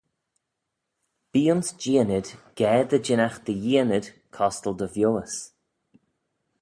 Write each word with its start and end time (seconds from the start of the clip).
Bee 1.31 1.49
ayns 1.51 1.69
jeeanid 1.81 2.27
ga 2.57 2.71
dy 2.89 2.99
jinnagh 3.05 3.37
dty 3.45 3.55
yeeanid 3.65 4.05
costal 4.35 4.75
dy 4.79 4.87
vioys. 4.95 5.35